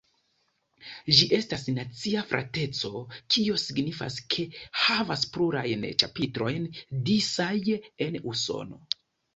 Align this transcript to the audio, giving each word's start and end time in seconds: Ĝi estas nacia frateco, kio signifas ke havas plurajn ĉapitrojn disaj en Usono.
Ĝi 1.17 1.27
estas 1.37 1.65
nacia 1.75 2.23
frateco, 2.31 3.03
kio 3.35 3.59
signifas 3.67 4.19
ke 4.37 4.49
havas 4.87 5.27
plurajn 5.37 5.87
ĉapitrojn 6.05 6.69
disaj 7.13 7.57
en 8.09 8.21
Usono. 8.35 8.87